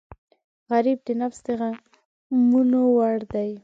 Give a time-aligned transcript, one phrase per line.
[0.71, 3.51] غریب د نفس د غمونو وړ دی